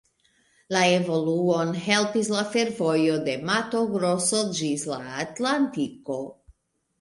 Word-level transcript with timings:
La 0.75 0.79
evoluon 0.93 1.73
helpis 1.87 2.31
la 2.35 2.41
fervojo 2.55 3.19
de 3.27 3.35
Mato 3.51 3.83
Grosso 3.93 4.41
ĝis 4.63 4.87
la 4.95 4.99
Atlantiko. 5.27 6.19